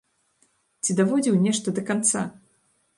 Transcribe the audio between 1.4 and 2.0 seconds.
нешта да